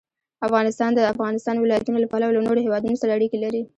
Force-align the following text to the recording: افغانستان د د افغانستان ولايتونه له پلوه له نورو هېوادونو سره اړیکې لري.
افغانستان 0.47 0.89
د 0.93 0.99
د 1.05 1.09
افغانستان 1.13 1.55
ولايتونه 1.57 1.97
له 1.99 2.07
پلوه 2.11 2.31
له 2.33 2.41
نورو 2.47 2.59
هېوادونو 2.65 2.99
سره 3.01 3.15
اړیکې 3.17 3.37
لري. 3.45 3.61